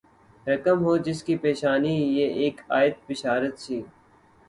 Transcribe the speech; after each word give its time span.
رقم 0.47 0.77
ہو 0.85 0.95
جس 1.05 1.19
کی 1.23 1.35
پیشانی 1.43 1.95
پہ 2.15 2.45
اک 2.45 2.61
آیت 2.77 2.95
بشارت 3.09 3.59
سی 3.59 3.81